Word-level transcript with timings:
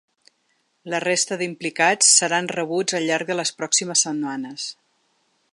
La 0.93 1.01
resta 1.03 1.37
d’implicats 1.41 2.09
seran 2.21 2.51
rebuts 2.55 2.99
al 3.01 3.07
llarg 3.11 3.31
de 3.33 3.39
les 3.41 3.55
pròximes 3.61 4.07
setmanes. 4.09 4.71